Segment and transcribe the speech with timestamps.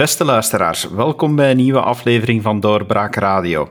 [0.00, 3.68] Beste luisteraars, welkom bij een nieuwe aflevering van Doorbraak Radio.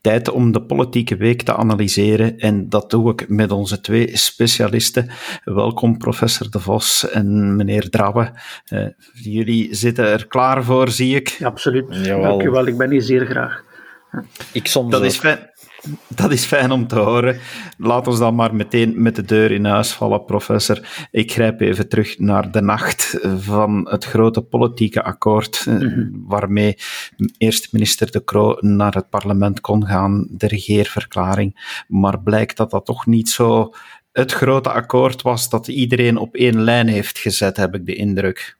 [0.00, 5.10] Tijd om de politieke week te analyseren en dat doe ik met onze twee specialisten.
[5.44, 8.32] Welkom professor De Vos en meneer Drabbe.
[8.68, 11.38] Uh, jullie zitten er klaar voor, zie ik.
[11.42, 11.86] absoluut.
[11.90, 12.22] Jawel.
[12.22, 13.62] Dank u wel, ik ben hier zeer graag.
[14.52, 15.50] Ik soms dat is fijn.
[16.08, 17.38] Dat is fijn om te horen.
[17.78, 21.06] Laat ons dan maar meteen met de deur in huis vallen, professor.
[21.10, 26.76] Ik grijp even terug naar de nacht van het grote politieke akkoord, mm waarmee
[27.38, 31.82] eerst minister De Croo naar het parlement kon gaan, de regeerverklaring.
[31.88, 33.72] Maar blijkt dat dat toch niet zo
[34.12, 38.58] het grote akkoord was dat iedereen op één lijn heeft gezet, heb ik de indruk.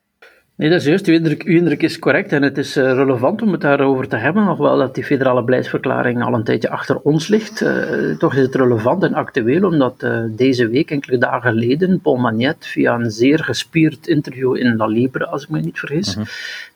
[0.57, 1.07] Nee, dat is juist.
[1.07, 4.15] Uw indruk, uw indruk is correct en het is uh, relevant om het daarover te
[4.15, 4.45] hebben.
[4.45, 7.61] Nog wel dat die federale beleidsverklaring al een tijdje achter ons ligt.
[7.61, 12.15] Uh, toch is het relevant en actueel, omdat uh, deze week, enkele dagen geleden, Paul
[12.15, 16.25] Magnet via een zeer gespierd interview in La Libre, als ik me niet vergis, -huh.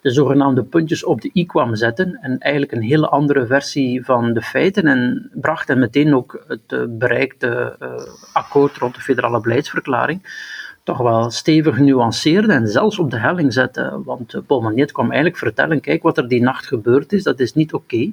[0.02, 4.34] de zogenaamde puntjes op de i kwam zetten en eigenlijk een hele andere versie van
[4.34, 7.78] de feiten en bracht en meteen ook het bereikte
[8.34, 10.22] akkoord rond de federale beleidsverklaring
[10.90, 14.02] toch wel stevig nuanceerde en zelfs op de helling zette.
[14.06, 17.40] Want eh, Paul Magnet kwam eigenlijk vertellen, kijk wat er die nacht gebeurd is, dat
[17.40, 17.95] is niet oké.
[17.95, 18.12] Uh,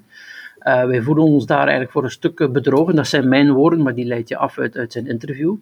[0.85, 2.97] wij voelen ons daar eigenlijk voor een stuk bedrogen.
[2.97, 5.55] Dat zijn mijn woorden, maar die leidt je af uit, uit zijn interview.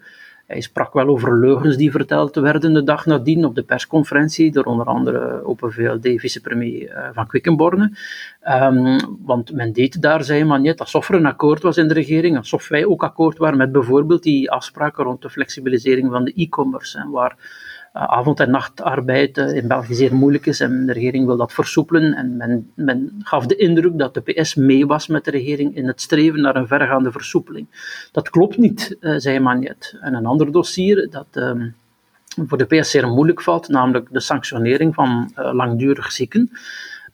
[0.46, 4.64] Hij sprak wel over leugens die verteld werden de dag nadien op de persconferentie door
[4.64, 7.90] onder andere Open VLD vicepremier uh, van Quickenborne.
[8.48, 11.94] Um, want men deed daar, zei maar niet, alsof er een akkoord was in de
[11.94, 16.32] regering, alsof wij ook akkoord waren met bijvoorbeeld die afspraken rond de flexibilisering van de
[16.32, 17.36] e-commerce, waar
[17.94, 22.14] avond- en nachtarbeid uh, in België zeer moeilijk is en de regering wil dat versoepelen.
[22.14, 25.86] En men, men gaf de indruk dat de PS mee was met de regering in
[25.86, 27.66] het streven naar een vergaande versoepeling.
[28.12, 29.96] Dat klopt niet, uh, zei Magnet.
[30.00, 31.74] En een ander dossier dat um,
[32.46, 36.50] voor de PS zeer moeilijk valt, namelijk de sanctionering van langdurig zieken.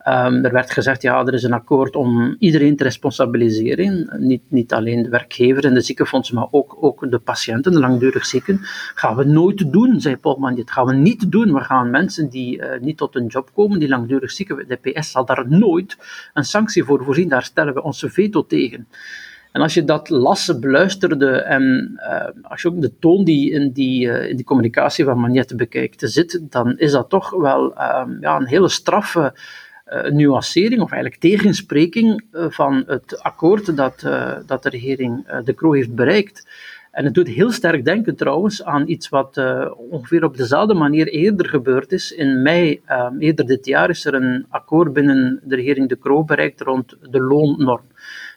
[0.09, 4.09] Um, er werd gezegd, ja, er is een akkoord om iedereen te responsabiliseren.
[4.19, 8.27] Niet, niet alleen de werkgever en de ziekenfondsen, maar ook, ook de patiënten, de langdurig
[8.27, 8.59] zieken.
[8.95, 10.55] Gaan we nooit doen, zei Polman.
[10.55, 11.53] Dit gaan we niet doen.
[11.53, 15.11] We gaan mensen die uh, niet tot een job komen, die langdurig zieken, de PS
[15.11, 15.97] zal daar nooit
[16.35, 17.29] een sanctie voor voorzien.
[17.29, 18.87] Daar stellen we onze veto tegen.
[19.53, 23.73] En als je dat las, beluisterde en uh, als je ook de toon die in
[23.73, 28.03] die, uh, in die communicatie van Magnette bekijkt zit, dan is dat toch wel uh,
[28.21, 29.35] ja, een hele straffe
[30.11, 35.73] nuancering of eigenlijk tegenspreking uh, van het akkoord dat, uh, dat de regering De Croo
[35.73, 36.49] heeft bereikt.
[36.91, 39.41] En het doet heel sterk denken trouwens aan iets wat
[39.91, 42.13] ongeveer op dezelfde manier eerder gebeurd is.
[42.13, 42.81] In mei,
[43.19, 47.21] eerder dit jaar, is er een akkoord binnen de regering De Croo bereikt rond de
[47.21, 47.90] loonnorm.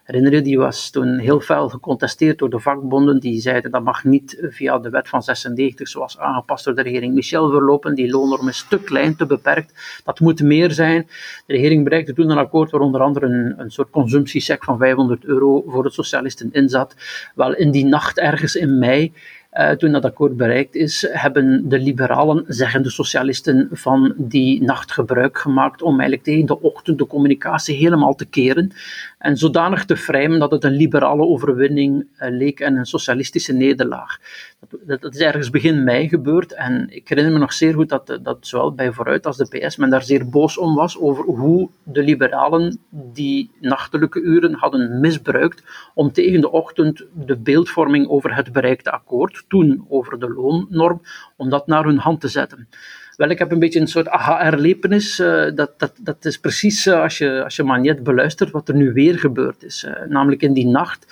[0.04, 3.20] Herinner die was toen heel fel gecontesteerd door de vakbonden.
[3.20, 7.14] Die zeiden dat mag niet via de wet van 96, zoals aangepast door de regering
[7.14, 7.96] Michel, verlopen.
[7.96, 10.02] Die loonnorm is te klein, te beperkt.
[10.04, 11.08] Dat moet meer zijn.
[11.46, 15.26] De regering bereikte toen een akkoord waar onder andere een, een soort consumptiesec van 500
[15.26, 16.96] euro voor de socialisten in zat.
[17.36, 19.14] Wel, in die nacht ergens in mei
[19.58, 24.92] uh, toen dat akkoord bereikt is, hebben de liberalen, zeggen de socialisten, van die nacht
[24.92, 28.72] gebruik gemaakt om eigenlijk tegen de ochtend de communicatie helemaal te keren
[29.18, 34.20] en zodanig te framen dat het een liberale overwinning uh, leek en een socialistische nederlaag.
[34.60, 37.90] Dat, dat, dat, is ergens begin mei gebeurd en ik herinner me nog zeer goed
[37.90, 41.24] dat, dat zowel bij Vooruit als de PS men daar zeer boos om was over
[41.24, 45.64] hoe de liberalen die nachtelijke uren hadden misbruikt
[45.94, 51.02] om tegen de ochtend de beeldvorming over het bereikte akkoord, toen over de loonnorm,
[51.36, 52.68] om dat naar hun hand te zetten.
[53.16, 55.20] Wel, ik heb een beetje een soort aha-erlevenis.
[55.20, 58.76] Uh, dat, dat, dat is precies uh, als, je, als je Magnet beluistert wat er
[58.76, 59.84] nu weer gebeurd is.
[59.84, 61.06] Uh, namelijk in die nacht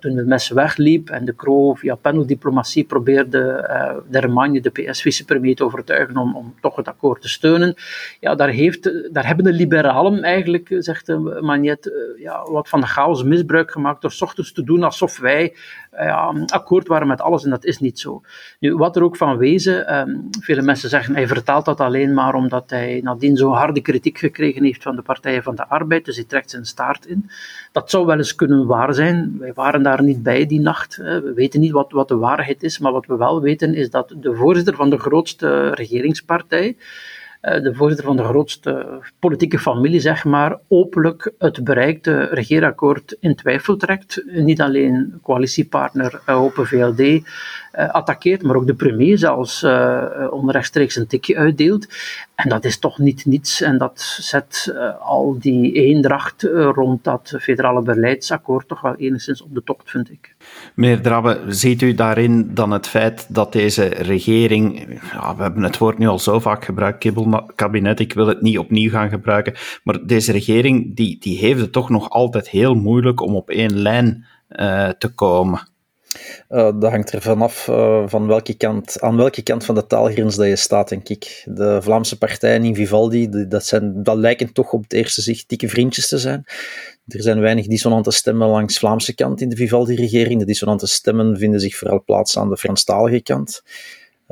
[0.00, 5.64] toen het mes wegliep en de Croo via paneldiplomatie probeerde uh, Dermagne, de PS-vicepremier, te
[5.64, 7.74] overtuigen om, om toch het akkoord te steunen.
[8.20, 12.86] Ja, daar, heeft, daar hebben de liberalen eigenlijk, zegt uh, Magnet, ja, wat van de
[12.86, 15.54] chaos misbruik gemaakt door ochtends te doen alsof wij
[16.04, 18.22] ja, akkoord waren met alles en dat is niet zo.
[18.58, 22.34] Nu, wat er ook van wezen, um, vele mensen zeggen hij vertaalt dat alleen maar
[22.34, 26.16] omdat hij nadien zo harde kritiek gekregen heeft van de Partijen van de Arbeid, dus
[26.16, 27.30] hij trekt zijn staart in.
[27.72, 29.36] Dat zou wel eens kunnen waar zijn.
[29.38, 30.96] Wij waren daar niet bij die nacht.
[30.96, 34.14] We weten niet wat, wat de waarheid is, maar wat we wel weten is dat
[34.16, 36.76] de voorzitter van de grootste regeringspartij,
[37.46, 43.76] de voorzitter van de grootste politieke familie, zeg maar, openlijk het bereikte regeerakkoord in twijfel
[43.76, 44.22] trekt.
[44.26, 47.28] Niet alleen coalitiepartner Open VLD,
[47.72, 49.64] attaqueert, maar ook de premier zelfs
[50.30, 51.86] onrechtstreeks een tikje uitdeelt.
[52.34, 57.82] En dat is toch niet niets en dat zet al die eendracht rond dat federale
[57.82, 60.34] beleidsakkoord toch wel enigszins op de tocht, vind ik.
[60.74, 65.78] Meneer Drabbe, ziet u daarin dan het feit dat deze regering, ja, we hebben het
[65.78, 66.98] woord nu al zo vaak gebruikt,
[67.38, 69.54] kibbelkabinet, ik wil het niet opnieuw gaan gebruiken,
[69.84, 73.78] maar deze regering die, die heeft het toch nog altijd heel moeilijk om op één
[73.78, 75.68] lijn uh, te komen.
[76.50, 80.36] Uh, dat hangt er vanaf uh, van welke kant, aan welke kant van de taalgrens
[80.36, 81.42] dat je staat, denk ik.
[81.44, 85.68] De Vlaamse partijen in Vivaldi, dat, zijn, dat lijken toch op het eerste zicht dikke
[85.68, 86.44] vriendjes te zijn.
[87.06, 90.40] Er zijn weinig dissonante stemmen langs Vlaamse kant in de Vivaldi-regering.
[90.40, 93.62] De dissonante stemmen vinden zich vooral plaats aan de Franstalige kant.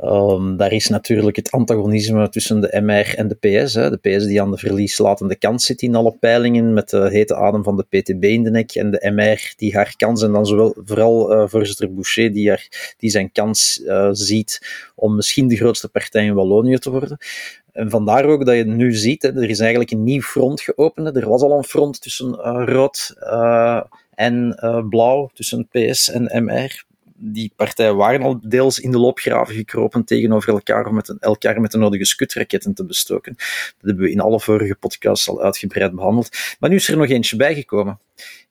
[0.03, 3.73] Um, daar is natuurlijk het antagonisme tussen de MR en de PS.
[3.73, 3.89] Hè.
[3.89, 7.63] De PS die aan de verlieslatende kant zit in alle peilingen, met de hete adem
[7.63, 8.71] van de PTB in de nek.
[8.71, 12.95] En de MR die haar kans, en dan zowel, vooral uh, voorzitter Boucher, die, haar,
[12.97, 14.61] die zijn kans uh, ziet
[14.95, 17.17] om misschien de grootste partij in Wallonië te worden.
[17.71, 21.15] En vandaar ook dat je nu ziet, hè, er is eigenlijk een nieuw front geopend.
[21.15, 23.15] Er was al een front tussen uh, rood
[24.15, 24.57] en
[24.89, 26.85] blauw, tussen PS en MR
[27.17, 31.71] die partijen waren al deels in de loopgraven gekropen tegenover elkaar om met elkaar met
[31.71, 33.33] de nodige skutraketten te bestoken.
[33.35, 36.37] Dat hebben we in alle vorige podcasts al uitgebreid behandeld.
[36.59, 37.99] Maar nu is er nog eentje bijgekomen.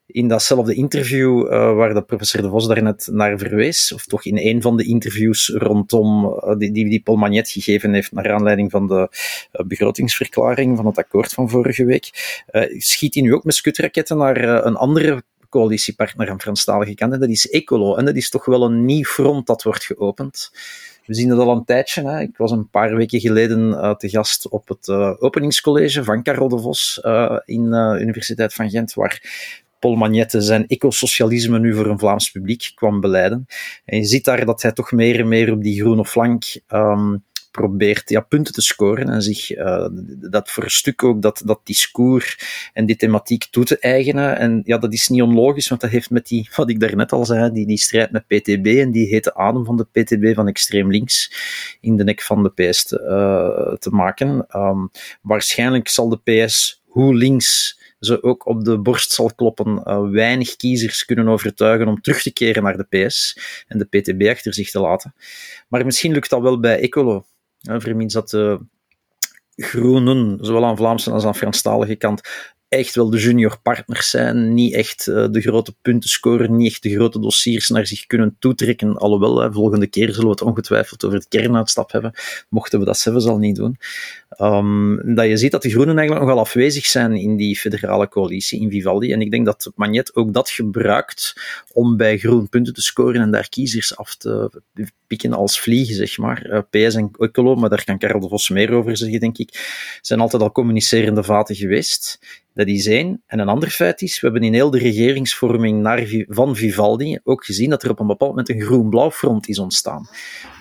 [0.07, 4.37] In datzelfde interview uh, waar de professor De Vos daarnet naar verwees, of toch in
[4.37, 8.87] een van de interviews rondom uh, die, die, Paul Magnet gegeven heeft naar aanleiding van
[8.87, 9.09] de
[9.53, 12.09] uh, begrotingsverklaring van het akkoord van vorige week,
[12.77, 15.23] schiet hij nu ook met skutraketten naar een andere
[15.55, 17.13] coalitiepartner aan Franstalige kant.
[17.13, 17.95] En dat is Ecolo.
[17.95, 20.51] En dat is toch wel een nieuw front dat wordt geopend.
[21.05, 22.09] We zien dat al een tijdje.
[22.09, 22.19] Hè.
[22.21, 26.49] Ik was een paar weken geleden uh, te gast op het uh, openingscollege van Carol
[26.49, 29.21] de Vos uh, in de Universiteit van Gent, waar
[29.79, 33.45] Paul Magnette zijn ecosocialisme nu voor een Vlaams publiek kwam beleiden.
[33.85, 36.43] En je ziet daar dat hij toch meer en meer op die groene flank
[36.73, 37.23] um,
[37.55, 39.87] probeert ja, punten te scoren en zich uh,
[40.29, 42.37] dat voor stuk ook dat, dat discours
[42.73, 44.37] en die thematiek toe te eigenen.
[44.37, 47.25] En ja, dat is niet onlogisch, want dat heeft met die, wat ik daarnet al
[47.25, 50.91] zei, die, die strijd met PTB en die hete adem van de PTB van extreem
[50.91, 51.31] links
[51.81, 54.45] in de nek van de PS te, uh, te maken.
[54.55, 54.91] Um,
[55.21, 60.55] waarschijnlijk zal de PS, hoe links ze ook op de borst zal kloppen, uh, weinig
[60.55, 63.37] kiezers kunnen overtuigen om terug te keren naar de PS
[63.67, 65.13] en de PTB achter zich te laten.
[65.67, 67.25] Maar misschien lukt dat wel bij Ecolo.
[67.65, 68.59] Ja, vermits dat de
[69.55, 72.21] groenen, zowel aan Vlaamse als aan Franstalige kant,
[72.69, 76.83] echt wel de junior partners zijn, niet echt uh, de grote punten scoren, niet echt
[76.83, 78.97] de grote dossiers naar zich kunnen toetrekken.
[78.97, 82.13] Alhoewel, hè, volgende keer zullen we het ongetwijfeld over het kernuitstap hebben,
[82.49, 83.77] mochten we dat zelfs al niet doen.
[84.41, 88.61] Um, dat je ziet dat de Groenen eigenlijk nogal afwezig zijn in die federale coalitie
[88.61, 89.11] in Vivaldi.
[89.11, 91.33] En ik denk dat Magnet ook dat gebruikt
[91.73, 94.61] om bij Groen punten te scoren en daar kiezers af te
[95.07, 96.45] pikken als vliegen, zeg maar.
[96.49, 99.49] Uh, PS en Ecolo, maar daar kan Karel de Vos meer over zeggen, denk ik,
[100.01, 102.19] zijn altijd al communicerende vaten geweest.
[102.55, 103.23] Dat is één.
[103.27, 107.69] En een ander feit is, we hebben in heel de regeringsvorming van Vivaldi ook gezien
[107.69, 110.07] dat er op een bepaald moment een groen-blauw front is ontstaan.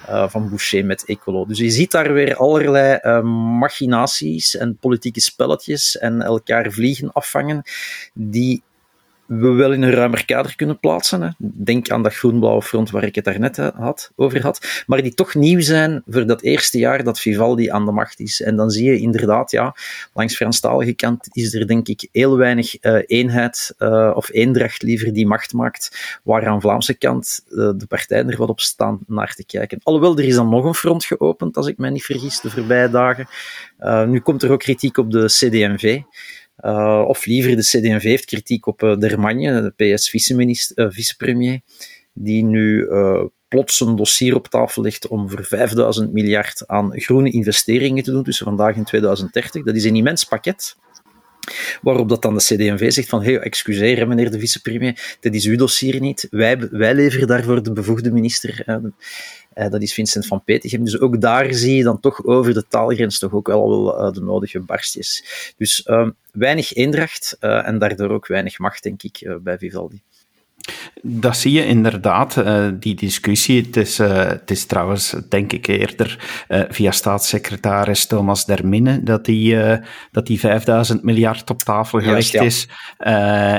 [0.09, 1.47] Uh, van Boucher met Ecolo.
[1.47, 3.23] Dus je ziet daar weer allerlei uh,
[3.59, 7.63] machinaties en politieke spelletjes en elkaar vliegen afvangen
[8.15, 8.63] die
[9.41, 11.23] we wel in een ruimer kader kunnen plaatsen.
[11.23, 11.29] Hè.
[11.39, 14.85] Denk aan dat groen-blauwe front waar ik het daarnet had, over had.
[14.87, 18.43] Maar die toch nieuw zijn voor dat eerste jaar dat Vivaldi aan de macht is.
[18.43, 19.77] En dan zie je inderdaad, ja,
[20.13, 25.13] langs Franstalige kant is er denk ik heel weinig uh, eenheid uh, of eendracht liever
[25.13, 29.35] die macht maakt, waar aan Vlaamse kant uh, de partijen er wat op staan naar
[29.35, 29.81] te kijken.
[29.83, 32.91] Alhoewel, er is dan nog een front geopend, als ik mij niet vergis, de voorbije
[32.91, 33.29] dagen.
[34.07, 36.01] nu komt er ook kritiek op de CD&V.
[36.61, 41.59] Uh, of liever, de CD&V heeft kritiek op uh, Dermagne, de PS-vicepremier, uh,
[42.13, 42.89] die nu
[43.49, 48.23] plots een dossier op tafel legt om voor 5000 miljard aan groene investeringen te doen
[48.23, 49.63] tussen vandaag en 2030.
[49.63, 50.77] Dat is een immens pakket.
[51.83, 55.57] Waarop dat dan de CD&V zegt van, hey, excuseer meneer de vicepremier, dit is uw
[55.57, 56.27] dossier niet.
[56.31, 58.83] Wij, wij leveren daarvoor de bevoegde minister.
[59.55, 60.85] Uh, dat is Vincent van Petegem.
[60.85, 64.21] Dus ook daar zie je dan toch over de taalgrens toch ook wel, uh, de
[64.21, 65.25] nodige barstjes.
[65.57, 70.03] Dus uh, weinig eendracht eh, en daardoor ook weinig macht, denk ik, bij Vivaldi.
[71.03, 73.63] Dat zie je inderdaad, uh, die discussie.
[73.63, 76.19] Het is, uh, het is trouwens, denk ik, eerder
[76.49, 79.57] uh, via staatssecretaris Thomas Derminne dat die,
[80.11, 82.43] dat die 5000 miljard op tafel gelegd ja.
[82.43, 82.69] is.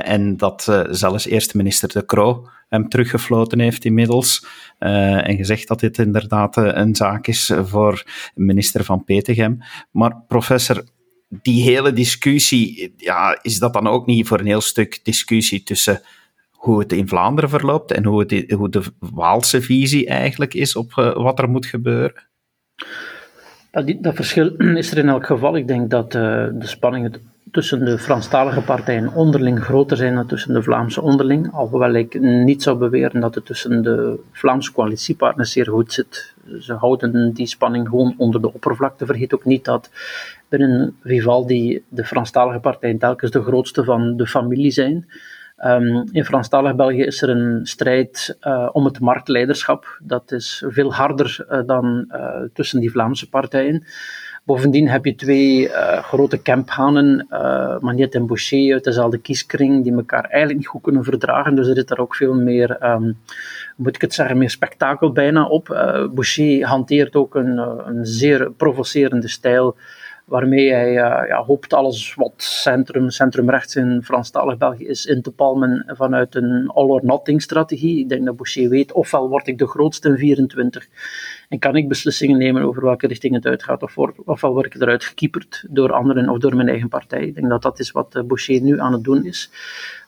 [0.03, 4.45] en dat zelfs eerste minister De Croo hem teruggefloten heeft inmiddels.
[4.79, 8.03] en gezegd dat dit inderdaad een zaak is voor
[8.35, 9.59] minister van Petegem.
[9.91, 10.83] Maar professor,
[11.41, 16.01] die hele discussie, ja, is dat dan ook niet voor een heel stuk discussie tussen
[16.65, 20.93] hoe het in Vlaanderen verloopt en hoe, het, hoe de Waalse visie eigenlijk is op
[21.15, 22.23] wat er moet gebeuren?
[23.71, 25.55] Dat, verschil is er in elk geval.
[25.55, 27.13] Ik denk dat de spanningen
[27.51, 31.53] tussen de Franstalige partijen onderling groter zijn dan tussen de Vlaamse onderling.
[31.53, 36.33] Alhoewel ik niet zou beweren dat het tussen de Vlaamse coalitiepartners zeer goed zit.
[36.59, 39.05] Ze houden die spanning gewoon onder de oppervlakte.
[39.05, 39.89] Vergeet ook niet dat
[40.49, 45.07] binnen Vivaldi de Franstalige partijen telkens de grootste van de familie zijn.
[45.65, 49.97] Um, in Franstalig België is er een strijd uh, om het marktleiderschap.
[50.03, 53.83] Dat is veel harder uh, dan uh, tussen die Vlaamse partijen.
[54.43, 55.69] Bovendien heb je twee
[56.01, 61.03] grote camphanen, uh, Magnet en Boucher, uit dezelfde kieskring, die elkaar eigenlijk niet goed kunnen
[61.03, 61.55] verdragen.
[61.55, 63.17] Dus er zit daar ook veel meer, um,
[63.75, 65.65] moet ik het zeggen, meer spektakel bijna op.
[66.13, 67.57] Boucher hanteert ook een,
[67.87, 69.75] een zeer provocerende stijl
[70.25, 75.31] waarmee hij uh, ja, hoopt alles wat centrum, centrumrechts in Franstalig België is in te
[75.31, 77.99] palmen vanuit een all-or-nothing strategie.
[77.99, 80.87] Ik denk dat Boucher weet, ofwel word ik de grootste in 24
[81.49, 85.03] en kan ik beslissingen nemen over welke richting het uitgaat, of ofwel word ik eruit
[85.03, 87.25] gekieperd door anderen of door mijn eigen partij.
[87.25, 89.49] Ik denk dat dat is wat uh, Boucher nu aan het doen is.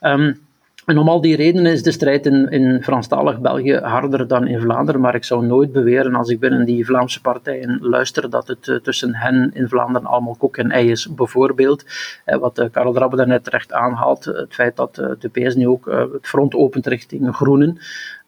[0.02, 0.47] Um,
[0.88, 4.60] en om al die redenen is de strijd in, in Franstalig België harder dan in
[4.60, 8.68] Vlaanderen, maar ik zou nooit beweren als ik binnen die Vlaamse partijen luister dat het
[8.68, 11.14] uh, tussen hen in Vlaanderen allemaal koek en ei is.
[11.16, 11.86] Bijvoorbeeld,
[12.26, 15.86] uh, wat uh, Karel Drabbe daarnet terecht aanhaalt, het feit dat de PS nu ook
[16.14, 17.78] het front opent richting Groenen.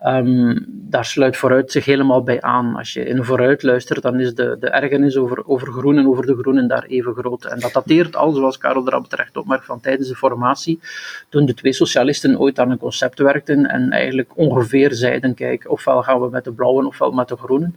[0.06, 2.75] Um, daar sluit vooruit zich helemaal bij aan.
[2.75, 6.38] Als je in vooruit luistert, dan is de, de ergernis over, over groenen, over de
[6.38, 7.46] groenen daar even groot.
[7.46, 10.79] En dat dateert al, zoals Karel Drab terecht opmerkt, van tijdens de formatie,
[11.29, 16.03] toen de twee socialisten ooit aan een concept werkten en eigenlijk ongeveer zeiden, kijk, ofwel
[16.03, 17.75] gaan we met de blauwen ofwel met de groenen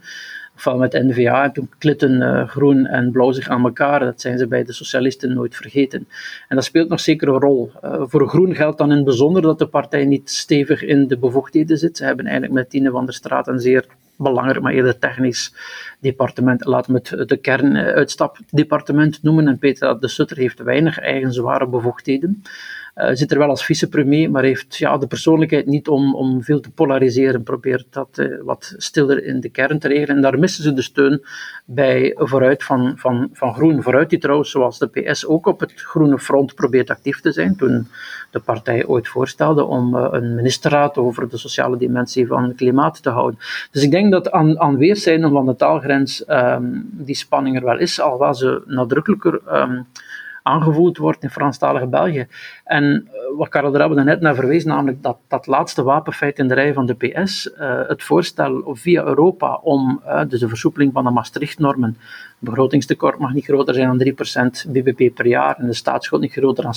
[0.56, 1.44] ofwel met N-VA.
[1.44, 4.00] En toen klitten uh, groen en blauw zich aan elkaar.
[4.00, 6.08] Dat zijn ze bij de socialisten nooit vergeten.
[6.48, 7.72] En dat speelt nog zeker een rol.
[7.84, 11.18] Uh, voor groen geldt dan in het bijzonder dat de partij niet stevig in de
[11.18, 11.96] bevoegdheden zit.
[11.96, 15.54] Ze hebben eigenlijk met Tine van der Straat een zeer belangrijk, maar eerder technisch
[16.00, 16.64] departement.
[16.64, 19.48] Laten we het de kernuitstapdepartement noemen.
[19.48, 22.42] En Peter de Sutter heeft weinig eigen zware bevoegdheden.
[22.94, 26.60] Uh, zit er wel als vicepremier, maar heeft ja, de persoonlijkheid niet om, om veel
[26.60, 27.42] te polariseren.
[27.42, 30.16] Probeert dat uh, wat stiller in de kern te regelen.
[30.16, 31.22] En daar missen ze de steun
[31.64, 33.82] bij Vooruit van, van, van Groen.
[33.82, 37.56] Vooruit die trouwens, zoals de PS, ook op het groene front probeert actief te zijn.
[37.56, 37.88] Toen
[38.30, 43.10] de partij ooit voorstelde om uh, een ministerraad over de sociale dimensie van klimaat te
[43.10, 43.40] houden.
[43.70, 47.78] Dus ik denk dat aan, aan weerszijden van de taalgrens um, die spanning er wel
[47.78, 49.40] is, al was ze nadrukkelijker.
[49.52, 49.86] Um,
[50.42, 52.26] aangevoerd wordt in Franstalige België.
[52.64, 56.54] En uh, wat Karel Drabbe net naar verwees, namelijk dat, dat laatste wapenfeit in de
[56.54, 61.04] rij van de PS, eh, het voorstel via Europa om uh, dus de versoepeling van
[61.04, 61.96] de Maastricht-normen,
[62.38, 66.64] begrotingstekort mag niet groter zijn dan 3% bbp per jaar en de staatsschuld niet groter
[66.64, 66.74] dan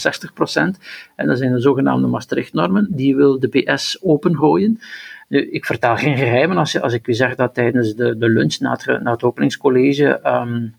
[0.76, 0.80] 60%,
[1.16, 4.80] en dat zijn de zogenaamde Maastricht-normen, die wil de PS opengooien.
[5.28, 8.72] Ik vertel geen geheimen als, als ik u zeg dat tijdens de, de lunch na
[8.72, 10.76] het, na het openingscollege um,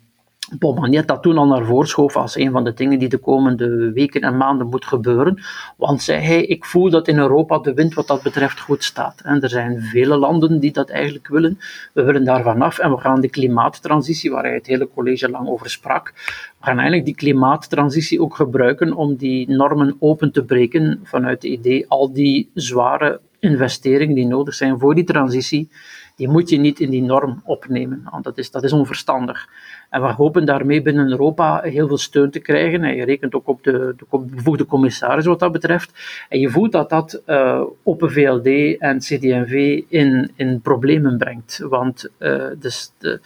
[0.59, 3.19] Paul Magnet dat toen al naar voren schoof als een van de dingen die de
[3.19, 5.43] komende weken en maanden moet gebeuren.
[5.77, 9.21] Want zei hij, ik voel dat in Europa de wind wat dat betreft goed staat.
[9.25, 11.59] En er zijn vele landen die dat eigenlijk willen.
[11.93, 15.49] We willen daar vanaf en we gaan de klimaattransitie, waar hij het hele college lang
[15.49, 16.13] over sprak,
[16.59, 21.53] we gaan eigenlijk die klimaattransitie ook gebruiken om die normen open te breken vanuit het
[21.53, 25.69] idee al die zware investeringen die nodig zijn voor die transitie,
[26.17, 29.49] die moet je niet in die norm opnemen, want dat is, dat is onverstandig.
[29.91, 32.85] En we hopen daarmee binnen Europa heel veel steun te krijgen.
[32.85, 35.93] En je rekent ook op de, de bevoegde commissaris wat dat betreft.
[36.29, 41.59] En je voelt dat dat uh, Open VLD en CD&V in, in problemen brengt.
[41.69, 43.21] Want uh, dus de,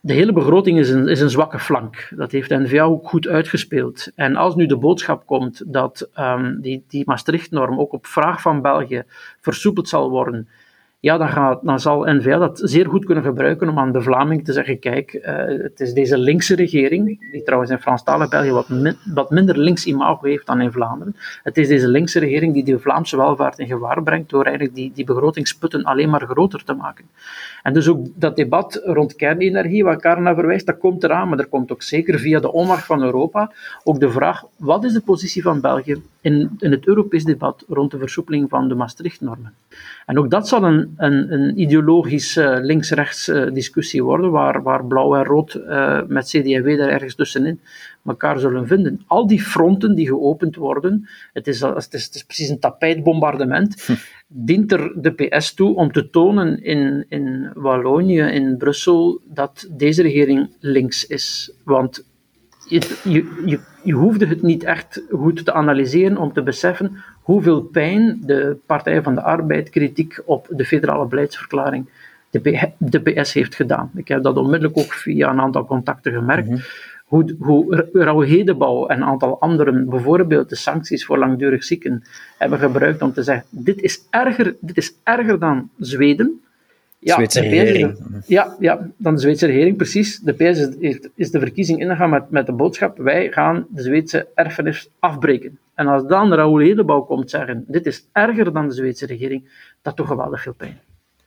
[0.00, 2.08] de hele begroting is een, is een zwakke flank.
[2.16, 4.12] Dat heeft de NVA ook goed uitgespeeld.
[4.14, 8.62] En als nu de boodschap komt dat um, die, die Maastricht-norm ook op vraag van
[8.62, 9.02] België
[9.40, 10.48] versoepeld zal worden
[11.02, 11.18] ja,
[11.62, 15.12] dan, zal N-VA dat zeer goed kunnen gebruiken om aan de Vlaming te zeggen, kijk,
[15.12, 18.66] uh, het is deze linkse regering, die trouwens in Franstalig België wat,
[19.14, 22.78] wat minder links imago heeft dan in Vlaanderen, het is deze linkse regering die de
[22.78, 27.04] Vlaamse welvaart in gevaar brengt door eigenlijk die, die begrotingsputten alleen maar groter te maken.
[27.62, 31.38] En dus ook dat debat rond kernenergie, waar Karen naar verwijst, dat komt eraan, maar
[31.38, 33.52] er komt ook zeker via de onmacht van Europa
[33.84, 37.90] ook de vraag, wat is de positie van België in, in het Europees debat rond
[37.90, 39.54] de versoepeling van de Maastricht-normen?
[40.06, 45.14] En ook dat zal een, een, een ideologische links-rechts uh, discussie worden, waar, waar blauw
[45.14, 47.60] en rood uh, met CD&V daar ergens tussenin
[48.04, 49.02] elkaar zullen vinden.
[49.06, 53.82] Al die fronten die geopend worden, het is, het is, het is precies een tapijtbombardement,
[53.82, 53.92] hm.
[54.26, 60.02] dient er de PS toe om te tonen in, in Wallonië, in Brussel, dat deze
[60.02, 61.52] regering links is.
[61.64, 62.04] Want
[62.70, 68.20] je, je, je hoefde het niet echt goed te analyseren om te beseffen hoeveel pijn
[68.24, 71.88] de Partij van de Arbeid kritiek op de federale beleidsverklaring
[72.30, 73.90] de, de PS heeft gedaan.
[73.94, 76.48] Ik heb dat onmiddellijk ook via een aantal contacten gemerkt.
[76.48, 76.60] Mhm.
[77.04, 82.02] Hoe, hoe Raoul Hedebouw en een aantal anderen bijvoorbeeld de sancties voor langdurig zieken
[82.38, 86.40] hebben gebruikt om te zeggen, dit is erger, dit is erger dan Zweden.
[87.02, 88.22] Ja, Zweedse regering.
[88.26, 90.18] ja, ja, dan de Zweedse regering, precies.
[90.18, 94.26] De PS is, is de verkiezing ingegaan met, met de boodschap, wij gaan de Zweedse
[94.34, 95.58] erfenis afbreken.
[95.74, 99.48] En als dan Raoul Hedebouw komt zeggen, dit is erger dan de Zweedse regering,
[99.82, 100.78] dat doet geweldig veel pijn.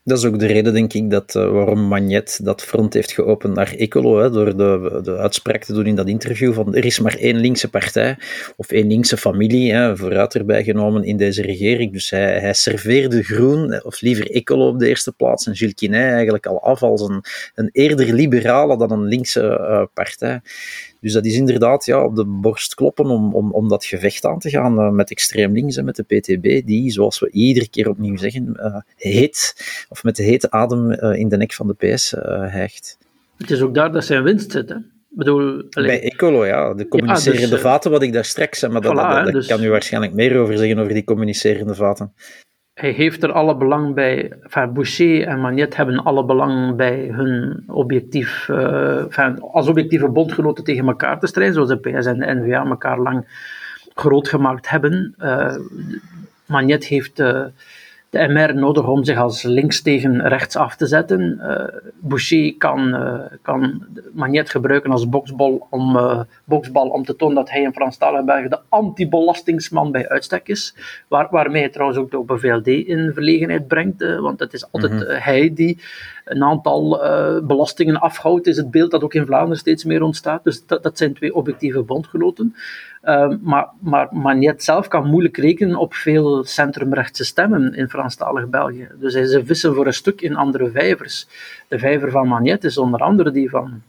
[0.06, 3.56] Dat is ook de reden, denk ik, dat, uh, waarom Magnet dat front heeft geopend
[3.56, 7.00] naar Ecolo, hè, door de, de uitspraak te doen in dat interview van er is
[7.00, 8.18] maar één linkse partij,
[8.56, 11.92] of één linkse familie, hè, vooruit erbij genomen in deze regering.
[11.94, 16.12] Dus hij, hij serveerde Groen, of liever Ecolo op de eerste plaats, en Gilles Quinet
[16.12, 17.24] eigenlijk al af als een,
[17.56, 20.42] een eerder liberale dan een linkse uh, partij.
[21.04, 24.40] Dus dat is inderdaad ja, op de borst kloppen om, om, om dat gevecht aan
[24.40, 27.90] te gaan uh, met extreem links en met de PTB, die, zoals we iedere keer
[27.90, 29.56] opnieuw zeggen, uh, heet,
[29.90, 32.16] of met de hete adem uh, in de nek van de PS
[32.50, 32.98] hijgt.
[33.38, 34.76] Het is ook daar dat zijn winst zit, hè?
[35.10, 36.74] Bedoel, Bij Ecolo, ja.
[36.74, 39.34] De communicerende ja, dus, vaten, wat ik daar straks zei, maar voilà, dat, dat, dat
[39.34, 39.48] dus...
[39.48, 42.14] kan u waarschijnlijk meer over zeggen, over die communicerende vaten
[42.74, 47.64] hij heeft er alle belang bij, enfin, Boucher en Magnet hebben alle belang bij hun
[47.68, 52.66] objectief, enfin, als objectieve bondgenoten tegen elkaar te strijden, zoals de PS en de NVA
[52.66, 53.26] elkaar lang
[53.96, 55.16] groot gemaakt hebben.
[55.20, 55.56] Uh,
[56.46, 57.46] Magnet heeft uh,
[58.14, 61.40] de MR nodig om zich als links tegen rechts af te zetten.
[61.42, 61.66] Uh,
[62.00, 67.50] Boucher kan, uh, kan Magnet gebruiken als boksbal om, uh, boksbal om te tonen dat
[67.50, 70.76] hij in Franstalige België de anti-belastingsman bij uitstek is.
[71.08, 74.92] Waar, waarmee hij trouwens ook de Open VLD in verlegenheid brengt, want het is altijd
[74.92, 75.04] mhm.
[75.08, 75.80] hij die
[76.26, 77.02] een aantal
[77.44, 80.44] belastingen afhoudt, is het beeld dat ook in Vlaanderen steeds meer ontstaat.
[80.44, 82.56] Dus dat, dat zijn twee objectieve bondgenoten.
[83.02, 88.88] Ehm, maar, maar Magnet zelf kan moeilijk rekenen op veel centrumrechtse stemmen in Franstalig België.
[89.00, 91.28] Dus hij ze vissen voor een stuk in andere vijvers.
[91.68, 93.82] De vijver van Magnet is onder andere die van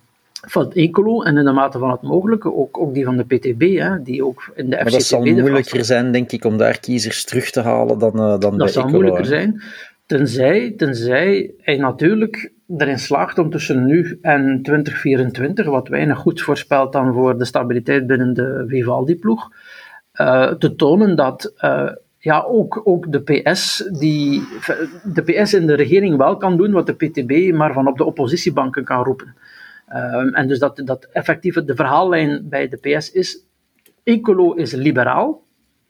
[0.47, 3.79] van Ecolo en in de mate van het mogelijke ook, ook die van de PTB,
[3.79, 4.83] hè, die ook in de FCTB...
[4.83, 8.19] Maar dat zal moeilijker zijn, denk ik, om daar kiezers terug te halen dan, uh,
[8.19, 9.63] dan dat bij Dat zal moeilijker zijn,
[10.07, 16.93] tenzij, tenzij hij natuurlijk erin slaagt om tussen nu en 2024, wat weinig goed voorspelt
[16.93, 19.51] dan voor de stabiliteit binnen de Vivaldi-ploeg,
[20.21, 24.43] uh, te tonen dat uh, ja, ook, ook de PS, die,
[25.05, 28.05] de PS in de regering wel kan doen wat de PTB maar van op de
[28.05, 29.35] oppositiebanken kan roepen.
[29.89, 33.47] Uh, en dus dat, dat effectief de verhaallijn bij de PS is,
[34.03, 35.43] Ecolo is liberaal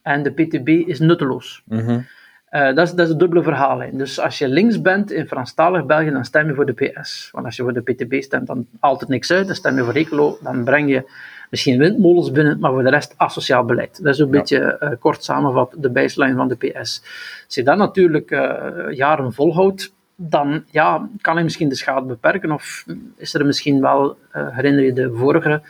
[0.03, 1.63] en de PTB is nutteloos.
[1.67, 2.07] Mm
[2.55, 3.81] uh, dat, is, dat is het dubbele verhaal.
[3.81, 3.89] Hè.
[3.93, 7.29] Dus als je links bent in Franstalig België, dan stem je voor de PS.
[7.33, 9.47] Want als je voor de PTB stemt, dan altijd niks uit.
[9.47, 11.11] Dan stem je voor Ecolo, dan breng je
[11.51, 14.03] misschien windmolens binnen, maar voor de rest asociaal beleid.
[14.03, 17.03] Dat is een beetje uh, kort samenvat de baseline van de PS.
[17.47, 22.53] Als je dat natuurlijk uh, jaren volhoudt, dan ja, kan hij misschien de schade beperken.
[22.53, 22.85] Of
[23.17, 25.63] is er misschien wel, herinner je de vorige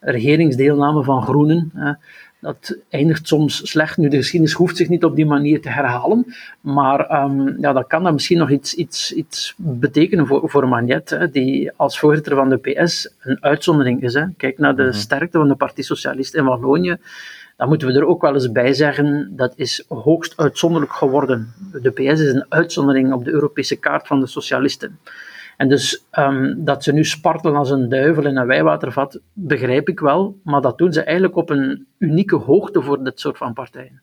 [0.00, 1.72] regeringsdeelname van Groenen,
[2.40, 3.96] dat eindigt soms slecht.
[3.96, 7.86] Nu, de geschiedenis hoeft zich niet op die manier te herhalen, maar um, ja, dat
[7.86, 12.34] kan dan misschien nog iets, iets, iets betekenen voor, voor Magnet, hè, die als voorzitter
[12.34, 14.14] van de PS een uitzondering is.
[14.14, 14.24] Hè.
[14.36, 14.92] Kijk naar de mhm.
[14.92, 16.96] sterkte van de Partie Socialist in Wallonië.
[17.56, 21.54] Dan moeten we er ook wel eens bij zeggen, dat is hoogst uitzonderlijk geworden.
[21.82, 24.98] De PS is een uitzondering op de Europese kaart van de socialisten.
[25.60, 30.00] En dus um, dat ze nu spartelen als een duivel in een wijwatervat, begrijp ik
[30.00, 34.02] wel, maar dat doen ze eigenlijk op een unieke hoogte voor dit soort van partijen.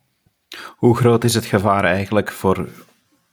[0.75, 2.67] Hoe groot is het gevaar eigenlijk voor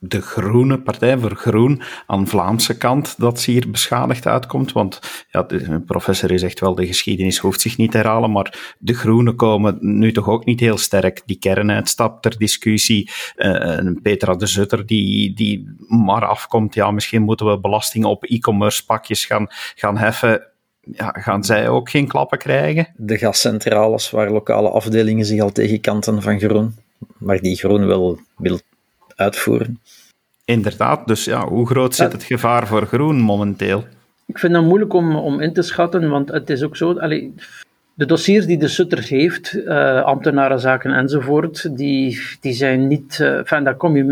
[0.08, 4.72] de groene partij, voor groen, aan Vlaamse kant, dat ze hier beschadigd uitkomt.
[4.72, 8.74] Want ja, de professor is echt wel, de geschiedenis hoeft zich niet te herhalen, maar
[8.78, 11.22] de groenen komen nu toch ook niet heel sterk.
[11.26, 17.46] Die kernuitstap ter discussie, uh, Petra de Zutter die, die maar afkomt, ja, misschien moeten
[17.46, 20.46] we belasting op e-commerce pakjes gaan, gaan heffen.
[20.92, 22.88] Ja, gaan zij ook geen klappen krijgen?
[22.96, 26.74] De gascentrales, waar lokale afdelingen zich al tegenkanten van groen,
[27.18, 28.60] maar die groen wel wil
[29.16, 29.81] uitvoeren.
[30.44, 33.85] Inderdaad, dus ja, hoe groot zit het gevaar voor groen momenteel?
[34.27, 36.98] Ik vind dat moeilijk om, om in te schatten, want het is ook zo.
[36.98, 37.35] Allee,
[37.96, 43.18] de dossiers die de Sutter heeft, uh, ambtenarenzaken enzovoort, die, die zijn niet.
[43.20, 44.05] Uh, enfin, daar kom je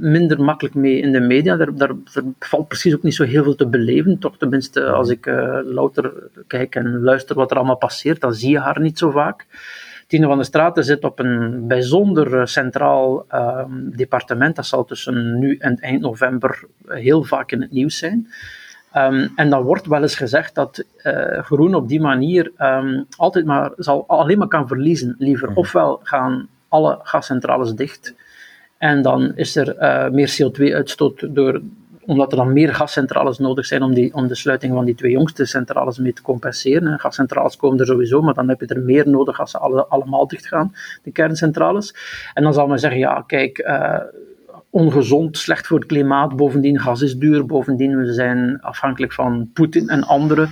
[0.00, 1.56] minder makkelijk mee in de media.
[1.56, 1.92] Daar, daar,
[2.38, 4.18] valt precies ook niet zo heel veel te beleven.
[4.18, 6.12] Toch tenminste, als ik uh, louter
[6.46, 9.46] kijk en luister wat er allemaal passeert, dan zie je haar niet zo vaak.
[10.12, 14.56] Tine van de Straten zit op een bijzonder eh, centraal um, departement.
[14.56, 18.28] Dat zal tussen nu en eind november heel vaak in het nieuws zijn.
[18.92, 23.44] Ehm, en dan wordt wel eens gezegd dat uh, groen op die manier um, altijd
[23.44, 25.14] maar zal alleen maar kan verliezen.
[25.18, 25.58] Liever mhm.
[25.58, 28.14] ofwel gaan alle gascentrales dicht
[28.78, 31.60] en dan is er uh, meer CO2-uitstoot door,
[32.06, 35.10] omdat er dan meer gascentrales nodig zijn om, die, om de sluiting van die twee
[35.10, 36.98] jongste centrales mee te compenseren.
[36.98, 40.26] Gascentrales komen er sowieso, maar dan heb je er meer nodig als ze alle, allemaal
[40.26, 41.94] dicht gaan, de kerncentrales.
[42.34, 43.98] En dan zal men zeggen, ja, kijk, uh,
[44.70, 49.88] ongezond, slecht voor het klimaat, bovendien gas is duur, bovendien we zijn afhankelijk van Poetin
[49.88, 50.48] en andere uh,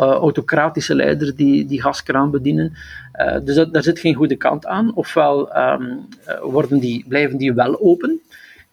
[0.00, 2.72] autocratische leiders die die gaskraan bedienen.
[3.14, 4.94] Uh, dus daar zit geen goede kant aan.
[4.94, 6.08] Ofwel um,
[6.42, 8.20] worden die, blijven die wel open,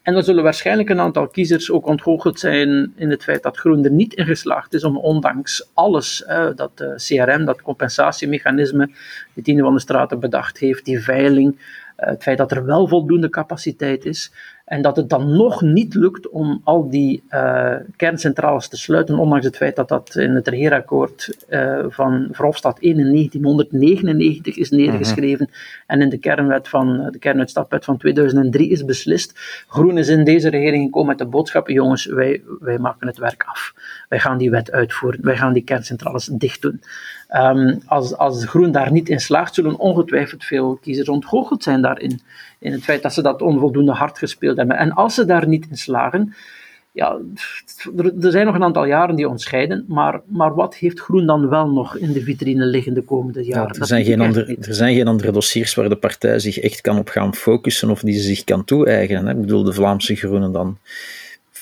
[0.04, 3.84] en dan zullen waarschijnlijk een aantal kiezers ook ontgoocheld zijn in het feit dat Groen
[3.84, 6.24] er niet in geslaagd is om ondanks alles,
[6.56, 8.90] dat uh, CRM, dat compensatiemechanisme,
[9.34, 12.88] de Tiende van de Straten bedacht heeft, die veiling, uh, het feit dat er wel
[12.88, 14.32] voldoende capaciteit is,
[14.64, 19.46] en dat het dan nog niet lukt om al die uh, kerncentrales te sluiten, ondanks
[19.46, 25.48] het feit dat dat in het regeerakkoord uh, van Verhofstadt 1 in 1999 is neergeschreven
[25.50, 25.84] mhm.
[25.88, 29.40] en in de kernwet van de kernuitstapwet van 2003 is beslist.
[29.68, 33.44] Groen is in deze regering gekomen met de boodschap: jongens, wij, wij maken het werk
[33.48, 33.74] af.
[34.10, 35.20] Wij gaan die wet uitvoeren.
[35.24, 36.82] Wij gaan die kerncentrales dicht doen.
[37.36, 42.22] Um, als, als Groen daar niet in slaagt, zullen ongetwijfeld veel kiezers ontgoocheld zijn daarin.
[42.60, 44.78] In het feit dat ze dat onvoldoende hard gespeeld hebben.
[44.78, 46.34] En als ze daar niet in slagen,
[46.92, 47.20] ja,
[47.98, 51.50] er, zijn nog een aantal jaren die ons scheiden, maar, maar wat heeft Groen dan
[51.50, 53.74] wel nog in de vitrine liggen de komende jaren?
[53.74, 56.82] Ja, er, zijn geen andere, er zijn geen andere dossiers waar de partij zich echt
[56.82, 59.36] kan op gaan focussen of die ze zich kan toe-eigenen.
[59.36, 60.78] Ik bedoel, de Vlaamse Groenen dan